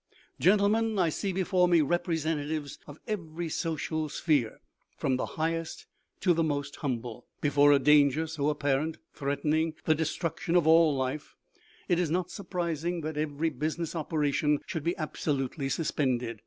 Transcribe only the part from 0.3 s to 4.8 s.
"Gentlemen, I see before me representatives of every social sphere,